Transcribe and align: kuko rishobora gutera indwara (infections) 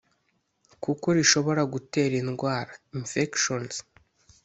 kuko 0.83 1.05
rishobora 1.17 1.61
gutera 1.73 2.13
indwara 2.23 2.71
(infections) 2.97 3.75